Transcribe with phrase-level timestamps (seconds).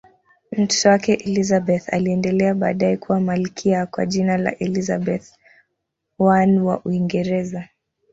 [0.51, 5.31] Mtoto wake Elizabeth aliendelea baadaye kuwa malkia kwa jina la Elizabeth
[6.19, 6.23] I
[6.59, 7.69] wa Uingereza.